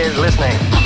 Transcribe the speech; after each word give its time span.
is 0.00 0.16
listening. 0.16 0.77